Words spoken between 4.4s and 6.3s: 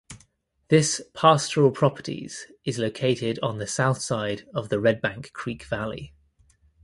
of the Redbank Creek valley.